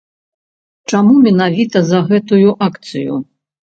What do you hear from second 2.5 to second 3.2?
акцыю?